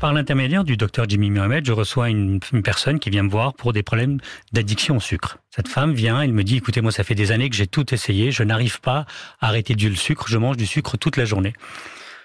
[0.01, 3.55] Par l'intermédiaire du docteur Jimmy Mohamed, je reçois une, une personne qui vient me voir
[3.55, 4.18] pour des problèmes
[4.53, 5.38] d'addiction au sucre.
[5.55, 7.94] Cette femme vient, elle me dit, écoutez, moi, ça fait des années que j'ai tout
[7.94, 9.07] essayé, je n'arrive pas
[9.40, 11.55] à arrêter du sucre, je mange du sucre toute la journée.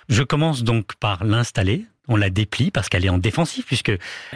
[0.09, 1.85] Je commence donc par l'installer.
[2.11, 3.91] On la déplie parce qu'elle est en défensif puisque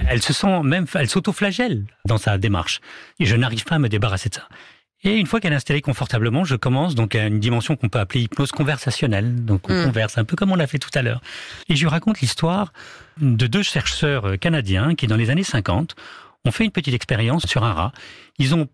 [0.07, 2.79] elle se sent même, elle s'autoflagelle dans sa démarche.
[3.19, 4.47] Et je n'arrive pas à me débarrasser de ça.
[5.03, 7.99] Et une fois qu'elle est installée confortablement, je commence donc à une dimension qu'on peut
[7.99, 9.45] appeler hypnose conversationnelle.
[9.45, 9.85] Donc on Mm.
[9.85, 11.21] converse un peu comme on l'a fait tout à l'heure.
[11.69, 12.73] Et je lui raconte l'histoire
[13.21, 15.95] de deux chercheurs canadiens qui, dans les années 50,
[16.45, 17.91] ont fait une petite expérience sur un rat.
[18.39, 18.67] Ils ont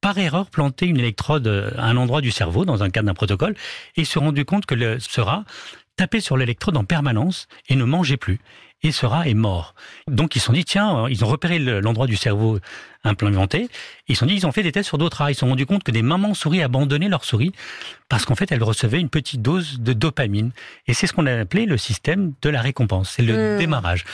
[0.00, 3.56] par erreur planté une électrode à un endroit du cerveau dans un cadre d'un protocole
[3.96, 5.44] et se rendu compte que le, ce rat
[5.98, 8.38] tapait sur l'électrode en permanence et ne mangeait plus.
[8.84, 9.74] et ce rat est mort.
[10.06, 12.60] Donc ils se sont dit, tiens, ils ont repéré l'endroit du cerveau
[13.02, 13.68] implémenté,
[14.06, 15.48] ils se sont dit, ils ont fait des tests sur d'autres rats, ils se sont
[15.48, 17.50] rendus compte que des mamans souris abandonnaient leurs souris
[18.08, 20.52] parce qu'en fait elles recevaient une petite dose de dopamine.
[20.86, 23.58] Et c'est ce qu'on a appelé le système de la récompense, c'est le Hmm.
[23.58, 24.04] démarrage.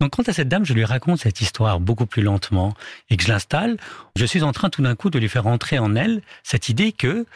[0.00, 2.72] Donc quant à cette dame, je lui raconte cette histoire beaucoup plus lentement
[3.10, 3.76] et que je l'installe,
[4.16, 6.92] je suis en train tout d'un coup de lui faire entrer en elle cette idée
[6.92, 7.26] que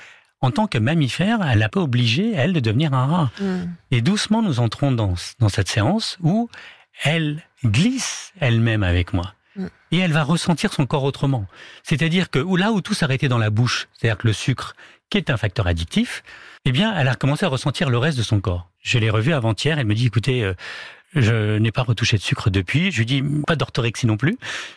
[0.41, 3.31] en tant que mammifère, elle n'a pas obligé, elle, de devenir un rat.
[3.41, 3.65] Hmm.
[3.91, 6.49] Et doucement, nous entrons dans, dans cette séance où
[7.03, 9.35] elle glisse elle-même avec moi.
[9.57, 9.67] Mm.
[9.93, 11.47] Et elle va ressentir son corps autrement.
[11.83, 14.75] C'est-à-dire que là où tout s'arrêtait dans la bouche, c'est-à-dire que le sucre,
[15.11, 16.23] qui est un facteur addictif,
[16.65, 18.69] eh bien, elle a commencé à ressentir le reste de son corps.
[18.83, 20.55] Je l'ai revue avant-hier, elle me dit, écoutez, euh,
[21.21, 22.91] je n'ai pas retouché de sucre depuis.
[22.93, 24.37] Je lui dis, pas d'orthorexie non plus,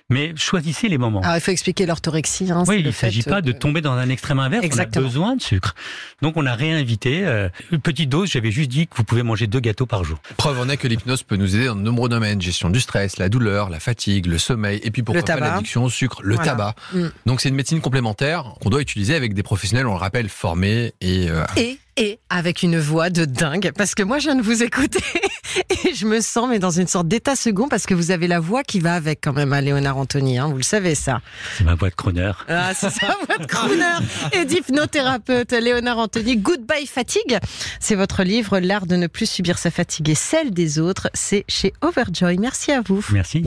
[0.10, 1.22] mais choisissez les moments.
[1.22, 2.52] Alors il faut expliquer l'orthorexie.
[2.52, 4.66] Hein, Oui, il ne s'agit pas de tomber dans un extrême inverse.
[4.66, 5.04] Exactement.
[5.06, 5.76] On a besoin de sucre.
[6.22, 7.22] Donc on a réinvité.
[7.26, 10.20] Euh, une petite dose, j'avais juste dit que vous pouvez manger deux gâteaux par jour.
[10.38, 12.42] Preuve en est que l'hypnose peut nous aider dans de nombreux domaines.
[12.42, 15.90] Gestion du stress, la douleur, la fatigue, le sommeil, et puis pourquoi pas l'addiction au
[15.90, 16.52] sucre, le Voilà.
[16.52, 16.76] tabac.
[16.94, 17.08] Mm.
[17.26, 20.94] Donc c'est une médecine complémentaire qu'on doit utiliser avec des professionnels, on le rappelle, formés
[21.02, 24.42] et euh, Et, et avec une voix de dingue, parce que moi je viens de
[24.42, 25.04] vous écouter
[25.86, 28.40] et je me sens mais dans une sorte d'état second parce que vous avez la
[28.40, 31.22] voix qui va avec quand même à Léonard Anthony, hein, vous le savez ça.
[31.58, 32.32] C'est ma voix de crooner.
[32.48, 33.98] Ah, c'est ça, votre crooner
[34.34, 36.38] et d'hypnothérapeute Léonard Anthony.
[36.38, 37.38] Goodbye fatigue,
[37.80, 41.10] c'est votre livre L'art de ne plus subir sa fatigue et celle des autres.
[41.14, 42.38] C'est chez Overjoy.
[42.38, 43.06] Merci à vous.
[43.12, 43.44] Merci.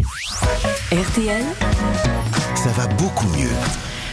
[0.93, 1.45] RTL,
[2.57, 3.49] Ça va beaucoup mieux.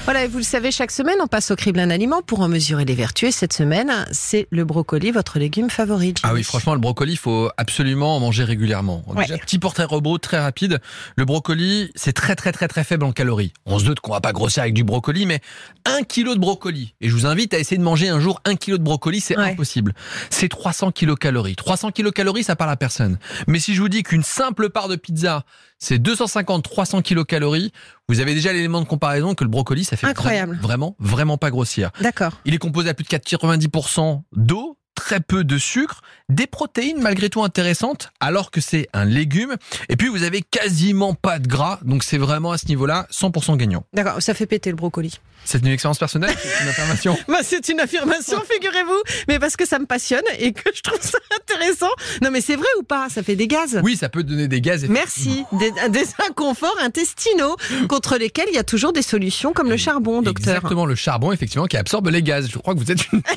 [0.06, 2.48] Voilà, et vous le savez, chaque semaine, on passe au crible un aliment pour en
[2.50, 3.30] mesurer les vertus.
[3.30, 6.16] Et cette semaine, c'est le brocoli, votre légume favori.
[6.24, 9.04] Ah oui, franchement, le brocoli, il faut absolument en manger régulièrement.
[9.08, 9.26] Ouais.
[9.28, 10.82] Déjà, petit portrait robot très rapide.
[11.16, 13.54] Le brocoli, c'est très très très très faible en calories.
[13.68, 15.40] On se doute qu'on va pas grossir avec du brocoli, mais
[15.86, 16.96] un kilo de brocoli.
[17.00, 19.38] Et je vous invite à essayer de manger un jour un kilo de brocoli, c'est
[19.38, 19.52] Ouais.
[19.52, 19.94] impossible.
[20.32, 21.56] C'est 300 kilocalories.
[21.56, 23.20] 300 kilocalories, ça parle à personne.
[23.48, 25.46] Mais si je vous dis qu'une simple part de pizza,
[25.78, 27.72] c'est 250-300 kilocalories,
[28.10, 30.58] vous avez déjà l'élément de comparaison que le brocoli, ça fait Incroyable.
[30.62, 31.92] Vraiment, vraiment, vraiment pas grossir.
[32.02, 32.34] D'accord.
[32.46, 37.30] Il est composé à plus de 90% d'eau, très peu de sucre, des protéines malgré
[37.30, 39.56] tout intéressantes, alors que c'est un légume.
[39.90, 43.58] Et puis vous avez quasiment pas de gras, donc c'est vraiment à ce niveau-là 100%
[43.58, 43.84] gagnant.
[43.94, 45.20] D'accord, ça fait péter le brocoli.
[45.44, 47.18] C'est une expérience personnelle, c'est une affirmation.
[47.28, 51.02] Bah, c'est une affirmation, figurez-vous, mais parce que ça me passionne et que je trouve
[51.02, 51.90] ça intéressant.
[52.22, 53.10] Non, mais c'est vrai ou pas?
[53.10, 53.80] Ça fait des gaz.
[53.84, 54.86] Oui, ça peut donner des gaz.
[54.88, 55.46] Merci.
[55.54, 57.56] Des, des inconforts intestinaux
[57.88, 60.56] contre lesquels il y a toujours des solutions comme le charbon, docteur.
[60.56, 62.50] Exactement, le charbon, effectivement, qui absorbe les gaz.
[62.52, 63.22] Je crois que vous êtes une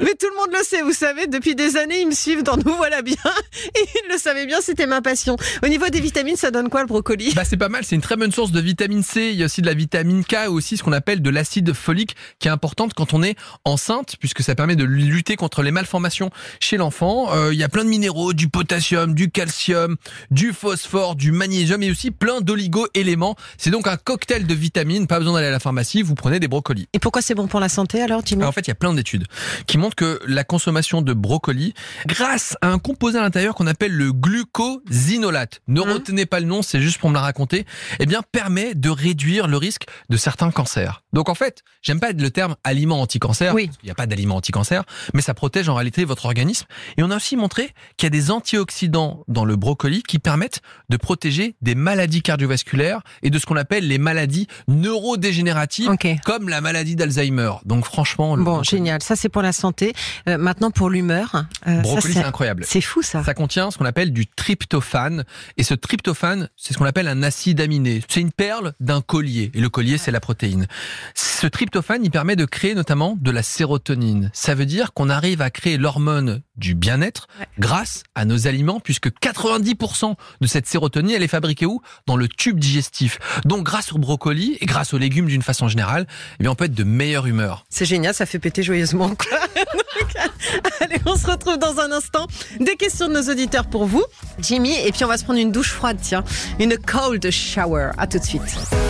[0.00, 2.56] Mais tout le monde le sait, vous savez, depuis des années, ils me suivent dans
[2.56, 3.16] Nous voilà bien.
[3.74, 5.36] Et ils le savaient bien, c'était ma passion.
[5.64, 7.32] Au niveau des vitamines, ça donne quoi le brocoli?
[7.34, 9.46] Bah c'est pas mal, c'est une très bonne source de vitamine C, il y a
[9.46, 12.94] aussi de la vitamine K aussi ce qu'on appelle de l'acide folique qui est importante
[12.94, 16.30] quand on est enceinte puisque ça permet de lutter contre les malformations
[16.60, 17.32] chez l'enfant.
[17.34, 19.96] Euh, il y a plein de minéraux, du potassium, du calcium,
[20.30, 23.36] du phosphore, du magnésium et aussi plein d'oligo-éléments.
[23.58, 26.48] C'est donc un cocktail de vitamines, pas besoin d'aller à la pharmacie, vous prenez des
[26.48, 26.88] brocolis.
[26.92, 28.76] Et pourquoi c'est bon pour la santé alors, Jimmy Alors, en fait, il y a
[28.76, 29.26] plein d'études
[29.66, 31.74] qui montrent que la consommation de brocoli,
[32.06, 36.46] grâce à un composé à l'intérieur qu'on appelle le glucosinolate, ne Hein retenez pas le
[36.46, 37.66] nom, c'est juste pour me la raconter,
[37.98, 41.02] eh bien, permet de réduire le risque de certains cancers.
[41.12, 43.54] Donc, en fait, j'aime pas le terme aliment anti-cancer.
[43.54, 43.68] Oui.
[43.68, 46.66] qu'il n'y a pas d'aliment anti-cancer, mais ça protège en réalité votre organisme.
[46.96, 50.60] Et on a aussi montré qu'il y a des antioxydants dans le brocoli qui permettent
[50.88, 56.06] de protéger des maladies cardiovasculaires et de ce qu'on appelle les maladies neurodégénératives Ok.
[56.24, 57.52] comme la maladie d'Alzheimer.
[57.64, 59.02] Donc franchement, le Bon, brocoli- génial.
[59.02, 59.92] Ça, c'est pour la santé.
[60.28, 61.44] Euh, maintenant, pour l'humeur.
[61.66, 62.64] euh, brocoli, c'est c'est- incroyable.
[62.66, 63.24] C'est fou, ça.
[63.24, 65.24] Ça contient ce qu'on appelle du tryptophane.
[65.56, 68.02] Et ce tryptophane, c'est ce qu'on appelle un acide aminé.
[68.08, 69.50] C'est une perle d'un collier.
[69.54, 70.66] Et le collier, c'est la protéine.
[71.14, 74.30] Ce tryptophane, il permet de créer notamment de la sérotonine.
[74.34, 77.46] Ça veut dire qu'on arrive à créer l'hormone du bien-être Ouais.
[77.58, 81.80] grâce à nos aliments, puisque 90% de cette sérotonine, elle est fabriquée où?
[82.06, 83.18] Dans le tube digestif.
[83.44, 86.06] Donc, grâce au brocoli et grâce aux légumes d'une façon générale,
[86.38, 87.64] eh bien, on peut être de meilleure humeur.
[87.70, 89.14] C'est génial, ça fait péter joyeusement.
[89.14, 89.38] quoi.
[90.80, 92.26] Allez, on se retrouve dans un instant.
[92.58, 94.04] Des questions de nos auditeurs pour vous,
[94.40, 94.74] Jimmy.
[94.84, 96.24] Et puis, on va se prendre une douche froide, tiens.
[96.58, 97.90] Une cold shower.
[97.98, 98.42] À tout de suite.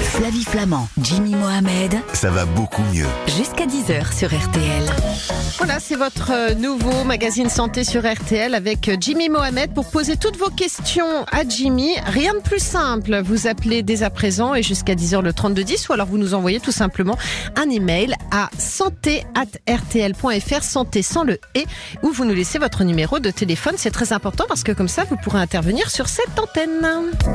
[0.02, 3.06] Flavie Flamand, Jimmy Mohamed, Ça va beaucoup mieux.
[3.38, 4.84] jusqu'à 10h sur RTL.
[5.58, 10.16] Voilà, c'est votre euh, nouveau magazine santé sur RTL avec euh, Jimmy Mohamed pour poser
[10.16, 11.90] toutes vos questions à Jimmy.
[12.06, 13.20] Rien de plus simple.
[13.22, 16.60] Vous appelez dès à présent et jusqu'à 10h le 3210 ou alors vous nous envoyez
[16.60, 17.16] tout simplement
[17.56, 21.66] un email à santé@rtl.fr santé sans le et
[22.02, 23.74] où vous nous laissez votre numéro de téléphone.
[23.76, 26.86] C'est très important parce que comme ça vous pourrez intervenir sur cette antenne.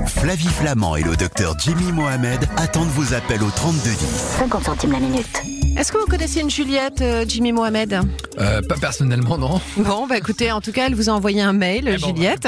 [0.07, 3.97] Flavie Flamand et le docteur Jimmy Mohamed attendent vos appels au 3210.
[4.39, 5.64] 50 centimes la minute.
[5.77, 7.99] Est-ce que vous connaissez une Juliette, euh, Jimmy Mohamed?
[8.39, 9.59] Euh, pas personnellement, non.
[9.75, 12.47] Bon, bah écoutez, en tout cas, elle vous a envoyé un mail, Eh bon, Juliette.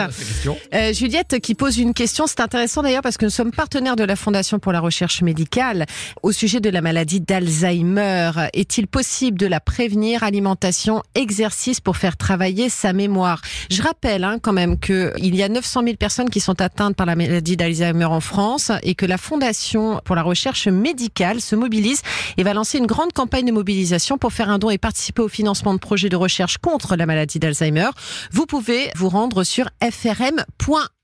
[0.73, 4.05] Euh, Juliette qui pose une question, c'est intéressant d'ailleurs parce que nous sommes partenaires de
[4.05, 5.85] la Fondation pour la recherche médicale
[6.23, 8.31] au sujet de la maladie d'Alzheimer.
[8.53, 13.41] Est-il possible de la prévenir Alimentation, exercice pour faire travailler sa mémoire?
[13.69, 16.95] Je rappelle hein, quand même que il y a 900 000 personnes qui sont atteintes
[16.95, 21.57] par la maladie d'Alzheimer en France et que la Fondation pour la recherche médicale se
[21.57, 22.01] mobilise
[22.37, 25.27] et va lancer une grande campagne de mobilisation pour faire un don et participer au
[25.27, 27.89] financement de projets de recherche contre la maladie d'Alzheimer.
[28.31, 30.96] Vous pouvez vous rendre sur frm.org.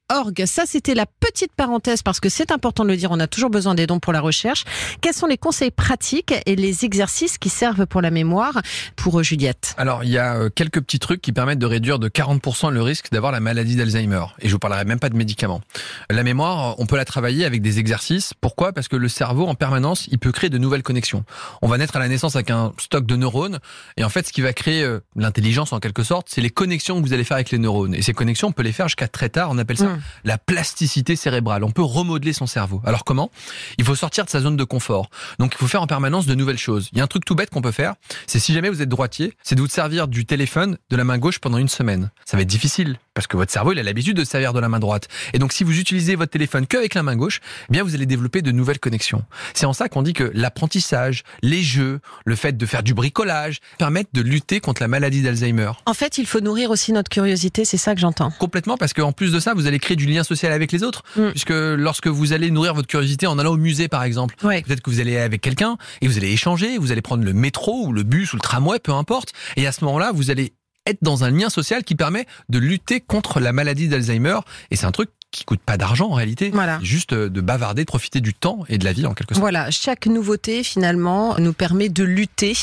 [0.46, 3.50] Ça, c'était la petite parenthèse parce que c'est important de le dire, on a toujours
[3.50, 4.64] besoin des dons pour la recherche.
[5.02, 8.62] Quels sont les conseils pratiques et les exercices qui servent pour la mémoire
[8.96, 9.74] pour euh, Juliette?
[9.78, 12.82] Alors, il y a euh, quelques petits trucs qui permettent de réduire de 40% le
[12.82, 14.26] risque d'avoir la maladie d'Alzheimer.
[14.40, 15.62] Et je vous parlerai même pas de médicaments.
[16.10, 18.34] La mémoire, on peut la travailler avec des exercices.
[18.40, 18.74] Pourquoi?
[18.74, 21.24] Parce que le cerveau, en permanence, il peut créer de nouvelles connexions.
[21.62, 23.60] On va naître à la naissance avec un stock de neurones.
[23.98, 27.02] Et en fait, ce qui va créer euh, l'intelligence, en quelque sorte, c'est les connexions
[27.02, 27.96] que vous allez faire avec les neurones.
[27.96, 29.50] Et ces connexions, on peut les faire jusqu'à très tard.
[29.50, 30.02] On appelle ça Mm.
[30.24, 31.64] La plasticité cérébrale.
[31.64, 32.82] On peut remodeler son cerveau.
[32.86, 33.32] Alors comment?
[33.78, 35.10] Il faut sortir de sa zone de confort.
[35.40, 36.90] Donc il faut faire en permanence de nouvelles choses.
[36.92, 37.96] Il y a un truc tout bête qu'on peut faire,
[38.28, 41.18] c'est si jamais vous êtes droitier, c'est de vous servir du téléphone de la main
[41.18, 42.12] gauche pendant une semaine.
[42.26, 44.60] Ça va être difficile parce que votre cerveau il a l'habitude de se servir de
[44.60, 45.08] la main droite.
[45.34, 48.06] Et donc si vous utilisez votre téléphone qu'avec la main gauche, eh bien vous allez
[48.06, 49.24] développer de nouvelles connexions.
[49.54, 53.60] C'est en ça qu'on dit que l'apprentissage, les jeux, le fait de faire du bricolage
[53.78, 55.72] permettent de lutter contre la maladie d'Alzheimer.
[55.86, 58.32] En fait, il faut nourrir aussi notre curiosité, c'est ça que j'entends.
[58.40, 61.04] Complètement, parce qu'en plus de ça, vous allez créer du lien social avec les autres.
[61.16, 61.30] Mm.
[61.32, 64.62] Puisque lorsque vous allez nourrir votre curiosité en allant au musée, par exemple, Ouais.
[64.62, 67.86] peut-être que vous allez avec quelqu'un et vous allez échanger, vous allez prendre le métro
[67.88, 69.34] ou le bus ou le tramway, peu importe.
[69.58, 70.54] Et à ce moment-là, vous allez
[70.86, 74.40] être dans un lien social qui permet de lutter contre la maladie d'Alzheimer.
[74.70, 76.52] Et c'est un truc qui coûte pas d'argent en réalité.
[76.54, 76.80] Voilà.
[76.82, 79.42] Juste euh, de bavarder, de profiter du temps et de la vie en quelque sorte.
[79.42, 82.54] Voilà, chaque nouveauté finalement nous permet de lutter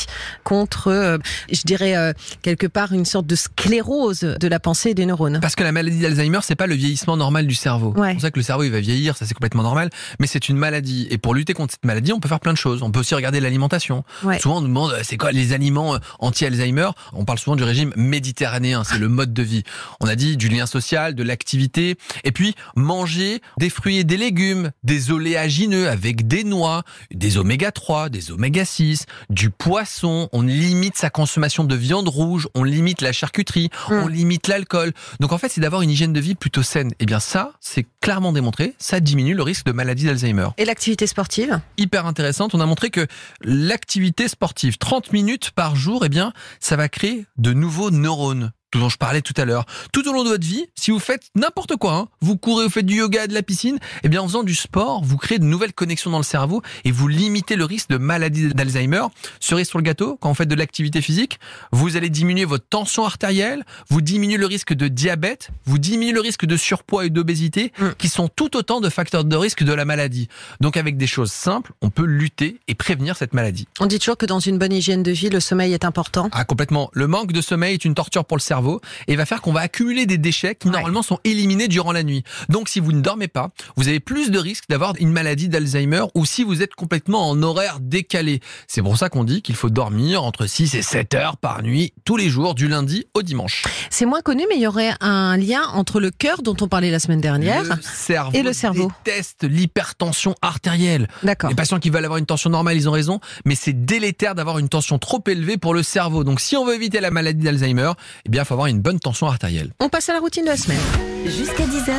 [0.43, 1.17] contre, euh,
[1.51, 5.39] je dirais euh, quelque part une sorte de sclérose de la pensée et des neurones.
[5.41, 7.93] Parce que la maladie d'Alzheimer, c'est pas le vieillissement normal du cerveau.
[7.97, 8.09] Ouais.
[8.09, 10.47] C'est pour ça que le cerveau il va vieillir, ça c'est complètement normal, mais c'est
[10.47, 11.07] une maladie.
[11.11, 12.83] Et pour lutter contre cette maladie, on peut faire plein de choses.
[12.83, 14.05] On peut aussi regarder l'alimentation.
[14.23, 14.39] Ouais.
[14.39, 16.91] Souvent on nous demande euh, c'est quoi les aliments euh, anti-Alzheimer?
[17.11, 19.63] On parle souvent du régime méditerranéen, c'est le mode de vie.
[19.99, 24.17] On a dit du lien social, de l'activité, et puis manger des fruits et des
[24.17, 30.29] légumes, des oléagineux avec des noix, des oméga 3, des oméga 6, du poisson.
[30.31, 34.93] On limite sa consommation de viande rouge, on limite la charcuterie, on limite l'alcool.
[35.19, 36.91] Donc en fait, c'est d'avoir une hygiène de vie plutôt saine.
[36.99, 40.49] Et bien ça, c'est clairement démontré, ça diminue le risque de maladie d'Alzheimer.
[40.57, 41.59] Et l'activité sportive?
[41.77, 43.07] Hyper intéressante, on a montré que
[43.43, 48.51] l'activité sportive, 30 minutes par jour, eh bien, ça va créer de nouveaux neurones.
[48.71, 49.65] Tout dont je parlais tout à l'heure.
[49.91, 52.71] Tout au long de votre vie, si vous faites n'importe quoi, hein, vous courez, vous
[52.71, 55.43] faites du yoga, de la piscine, eh bien en faisant du sport, vous créez de
[55.43, 59.03] nouvelles connexions dans le cerveau et vous limitez le risque de maladie d'Alzheimer.
[59.39, 61.39] Cerise sur le gâteau, quand vous faites de l'activité physique,
[61.71, 66.21] vous allez diminuer votre tension artérielle, vous diminuez le risque de diabète, vous diminuez le
[66.21, 67.89] risque de surpoids et d'obésité, Mm.
[67.97, 70.27] qui sont tout autant de facteurs de risque de la maladie.
[70.61, 73.67] Donc avec des choses simples, on peut lutter et prévenir cette maladie.
[73.79, 76.29] On dit toujours que dans une bonne hygiène de vie, le sommeil est important.
[76.31, 76.89] Ah complètement.
[76.93, 78.60] Le manque de sommeil est une torture pour le cerveau
[79.07, 80.73] et va faire qu'on va accumuler des déchets qui Ouais.
[80.73, 82.23] normalement sont éliminés durant la nuit.
[82.49, 86.03] Donc si vous ne dormez pas, vous avez plus de risques d'avoir une maladie d'Alzheimer
[86.15, 88.39] ou si vous êtes complètement en horaire décalé.
[88.67, 91.93] C'est pour ça qu'on dit qu'il faut dormir entre 6 et 7 heures par nuit
[92.05, 93.63] tous les jours du lundi au dimanche.
[93.89, 96.91] C'est moins connu, mais il y aurait un lien entre le cœur dont on parlait
[96.91, 97.63] la semaine dernière.
[97.63, 98.91] Le cerveau Et le cerveau.
[99.05, 101.07] déteste l'hypertension artérielle.
[101.23, 101.49] D'accord.
[101.49, 104.59] Les patients qui veulent avoir une tension normale, ils ont raison, mais c'est délétère d'avoir
[104.59, 106.23] une tension trop élevée pour le cerveau.
[106.23, 107.91] Donc si on veut éviter la maladie d'Alzheimer,
[108.25, 109.71] eh bien, faut avoir une bonne tension artérielle.
[109.79, 110.77] On passe à la routine de la semaine.
[111.25, 111.93] Jusqu'à 10h,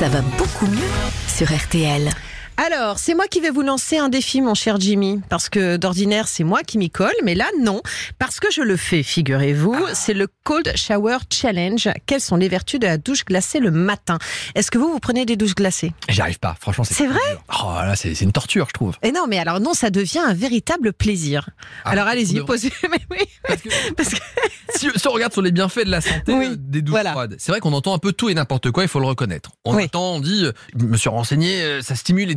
[0.00, 0.88] ça va beaucoup mieux
[1.28, 2.08] sur RTL.
[2.60, 6.26] Alors, c'est moi qui vais vous lancer un défi, mon cher Jimmy, parce que d'ordinaire,
[6.26, 7.80] c'est moi qui m'y colle, mais là, non,
[8.18, 11.88] parce que je le fais, figurez-vous, c'est le Cold Shower Challenge.
[12.06, 14.18] Quelles sont les vertus de la douche glacée le matin?
[14.56, 15.92] Est-ce que vous, vous prenez des douches glacées?
[16.08, 16.82] J'y arrive pas, franchement.
[16.82, 17.20] C'est vrai?
[17.30, 17.42] dur.
[17.62, 18.96] Oh là, c'est une torture, je trouve.
[19.04, 21.50] Et non, mais alors non, ça devient un véritable plaisir.
[21.84, 22.72] Ah, alors allez-y, posez.
[22.90, 24.16] Mais oui, Parce que parce que
[24.74, 27.12] si, si on regarde sur les bienfaits de la santé Oui, euh, des douches voilà.
[27.12, 29.50] froides, c'est vrai qu'on entend un peu tout et n'importe quoi, il faut le reconnaître.
[29.64, 29.84] On Oui.
[29.84, 32.34] entend, on dit, je me suis renseigné, euh, ça stimule les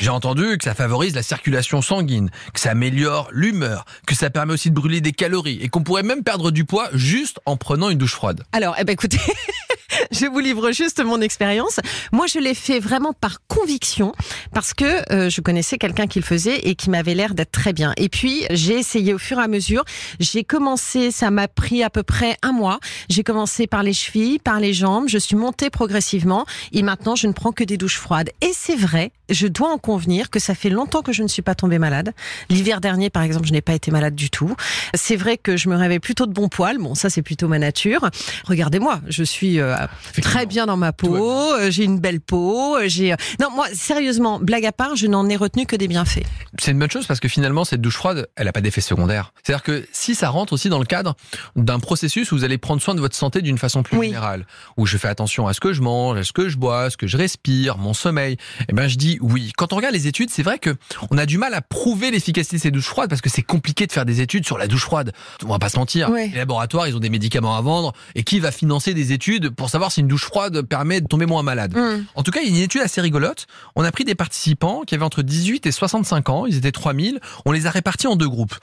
[0.00, 4.54] J'ai entendu que ça favorise la circulation sanguine, que ça améliore l'humeur, que ça permet
[4.54, 7.90] aussi de brûler des calories et qu'on pourrait même perdre du poids juste en prenant
[7.90, 8.42] une douche froide.
[8.52, 9.20] Alors, eh ben écoutez,
[10.12, 11.80] je vous livre juste mon expérience.
[12.12, 14.12] Moi, je l'ai fait vraiment par conviction
[14.52, 17.72] parce que euh, je connaissais quelqu'un qui le faisait et qui m'avait l'air d'être très
[17.72, 17.92] bien.
[17.96, 19.84] Et puis, j'ai essayé au fur et à mesure.
[20.20, 22.78] J'ai commencé, ça m'a pris à peu près un mois.
[23.08, 25.08] J'ai commencé par les chevilles, par les jambes.
[25.08, 28.30] Je suis montée progressivement et maintenant, je ne prends que des douches froides.
[28.40, 31.42] Et c'est vrai, je dois en convenir que ça fait longtemps que je ne suis
[31.42, 32.12] pas tombée malade.
[32.48, 34.54] L'hiver dernier, par exemple, je n'ai pas été malade du tout.
[34.94, 36.78] C'est vrai que je me réveille plutôt de bon poil.
[36.78, 38.08] Bon, ça, c'est plutôt ma nature.
[38.44, 39.74] Regardez-moi, je suis euh,
[40.22, 41.16] très bien dans ma peau.
[41.16, 42.76] euh, J'ai une belle peau.
[42.76, 46.24] euh, J'ai non, moi, sérieusement, blague à part, je n'en ai retenu que des bienfaits.
[46.58, 49.32] C'est une bonne chose parce que finalement, cette douche froide, elle n'a pas d'effet secondaire.
[49.42, 51.14] C'est-à-dire que si ça rentre aussi dans le cadre
[51.56, 54.06] d'un processus où vous allez prendre soin de votre santé d'une façon plus Oui.
[54.08, 54.46] générale,
[54.76, 56.90] où je fais attention à ce que je mange, à ce que je bois, à
[56.90, 58.36] ce que je respire, mon sommeil,
[58.68, 59.52] eh ben je dis oui.
[59.56, 60.76] Quand on regarde les études, c'est vrai que
[61.10, 63.86] on a du mal à prouver l'efficacité de ces douches froides parce que c'est compliqué
[63.86, 65.12] de faire des études sur la douche froide.
[65.44, 66.10] On va pas se mentir.
[66.10, 69.70] Les laboratoires, ils ont des médicaments à vendre et qui va financer des études pour
[69.70, 71.76] savoir si une douche froide permet de tomber moins malade.
[71.76, 72.04] Hum.
[72.14, 73.46] En tout cas, il y a une étude assez rigolote.
[73.76, 76.46] On a pris des participants qui avaient entre 18 et 65 ans.
[76.46, 77.20] Ils étaient 3000.
[77.46, 78.54] On les a répartis en deux groupes.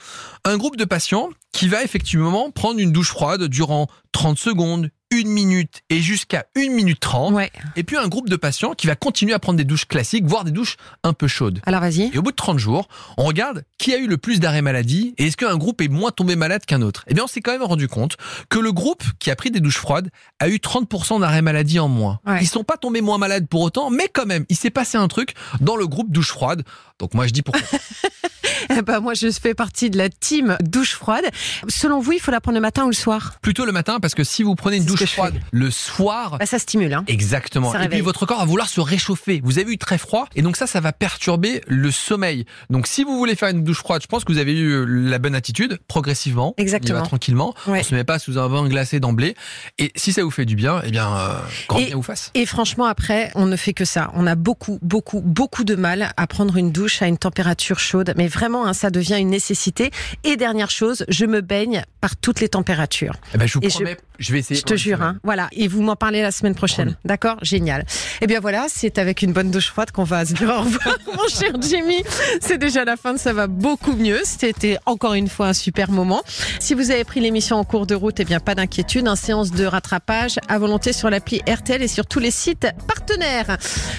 [0.44, 5.28] Un groupe de patients qui va effectivement prendre une douche froide durant 30 secondes, une
[5.28, 7.32] minute et jusqu'à une minute 30.
[7.34, 7.50] Ouais.
[7.76, 10.44] Et puis un groupe de patients qui va continuer à prendre des douches classiques, voire
[10.44, 11.60] des douches un peu chaudes.
[11.66, 12.10] Alors vas-y.
[12.12, 15.14] Et au bout de 30 jours, on regarde qui a eu le plus d'arrêts maladie
[15.18, 17.04] et est-ce qu'un groupe est moins tombé malade qu'un autre.
[17.08, 18.16] Eh bien, on s'est quand même rendu compte
[18.48, 21.88] que le groupe qui a pris des douches froides a eu 30% d'arrêts maladie en
[21.88, 22.20] moins.
[22.26, 22.38] Ouais.
[22.42, 25.08] Ils sont pas tombés moins malades pour autant, mais quand même, il s'est passé un
[25.08, 26.62] truc dans le groupe douche froide.
[26.98, 27.62] Donc moi, je dis pourquoi.
[28.70, 31.24] Eh ben, moi, je fais partie de la team douche froide.
[31.68, 33.36] Selon vous, il faut la prendre le matin ou le soir?
[33.40, 36.46] Plutôt le matin, parce que si vous prenez une que douche froide le soir, bah,
[36.46, 36.92] Ça stimule.
[36.94, 37.04] Hein.
[37.06, 37.72] Exactement.
[37.72, 39.40] Ça et puis votre corps va vouloir se réchauffer.
[39.42, 42.44] Vous avez eu très froid et donc ça, ça va perturber le sommeil.
[42.70, 44.84] Donc si vous voulez faire une douche froide, je pense que vous avez eu euh,
[44.84, 46.54] la bonne attitude, progressivement.
[46.56, 46.98] Exactement.
[46.98, 47.54] On y va tranquillement.
[47.66, 47.80] Ouais.
[47.80, 49.34] On se met pas sous un vin glacé d'emblée.
[49.78, 51.38] Et si ça vous fait du bien, eh bien, euh,
[51.68, 52.30] grand Et- bien vous fasse.
[52.34, 54.10] Et franchement, après, on ne fait que ça.
[54.14, 58.12] On a beaucoup, beaucoup, beaucoup de mal à prendre une douche à une température chaude.
[58.16, 59.90] Mais vraiment, hein, ça devient une nécessité.
[60.24, 63.14] Et dernière chose, je me baigne par toutes les températures.
[63.34, 64.58] Eh ben, je vous Et promets, je, vais essayer.
[64.58, 65.16] Je te jure, hein.
[65.22, 65.48] Voilà.
[65.52, 66.96] Et vous m'en parlez la semaine prochaine.
[67.04, 67.36] D'accord?
[67.42, 67.84] Génial.
[68.20, 70.96] Eh bien voilà, c'est avec une bonne douche froide qu'on va se dire au revoir,
[71.16, 72.02] mon cher Jimmy.
[72.40, 74.20] C'est déjà la fin, ça va beaucoup mieux.
[74.24, 76.22] C'était encore une fois un super moment.
[76.60, 79.08] Si vous avez pris l'émission en cours de route, eh bien pas d'inquiétude.
[79.08, 83.58] Un séance de rattrapage à volonté sur l'appli RTL et sur tous les sites partenaires.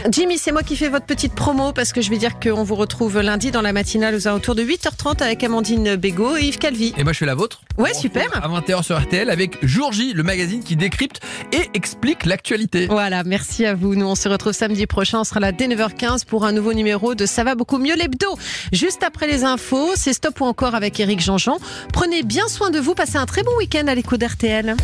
[0.09, 2.75] Jimmy, c'est moi qui fais votre petite promo parce que je vais dire qu'on vous
[2.75, 6.93] retrouve lundi dans la matinale aux alentours de 8h30 avec Amandine Bégaud et Yves Calvi.
[6.97, 7.61] Et moi, je fais la vôtre.
[7.77, 8.25] Ouais, super.
[8.33, 11.19] À 20h sur RTL avec Jour J, le magazine qui décrypte
[11.51, 12.87] et explique l'actualité.
[12.87, 13.95] Voilà, merci à vous.
[13.95, 15.19] Nous, on se retrouve samedi prochain.
[15.19, 18.27] On sera là dès 9h15 pour un nouveau numéro de Ça va beaucoup mieux l'hebdo.
[18.71, 21.57] Juste après les infos, c'est Stop ou encore avec Eric Jean-Jean.
[21.93, 22.93] Prenez bien soin de vous.
[22.95, 24.75] Passez un très bon week-end à l'écoute d'RTL.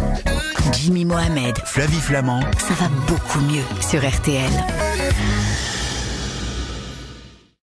[0.73, 2.41] Jimmy Mohamed, Flavie Flamand.
[2.57, 4.51] ça va beaucoup mieux sur RTL.